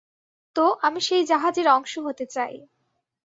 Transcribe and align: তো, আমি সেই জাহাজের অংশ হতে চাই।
তো, 0.55 0.65
আমি 0.81 0.99
সেই 1.01 1.23
জাহাজের 1.25 1.67
অংশ 1.67 1.93
হতে 1.99 2.25
চাই। 2.25 2.53